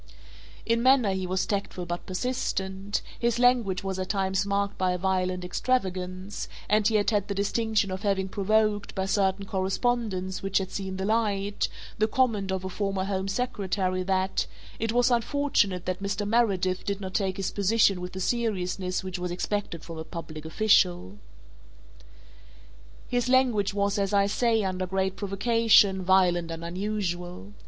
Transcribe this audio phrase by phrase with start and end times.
[0.65, 4.97] In manner he was tactful but persistent, his language was at times marked by a
[4.97, 10.57] violent extravagance and he had had the distinction of having provoked, by certain correspondence which
[10.57, 11.69] had seen the light,
[11.99, 14.47] the comment of a former Home Secretary that
[14.79, 16.27] "it was unfortunate that Mr.
[16.27, 20.45] Meredith did not take his position with the seriousness which was expected from a public
[20.45, 21.19] official."
[23.07, 27.53] His language was, as I say, under great provocation, violent and unusual.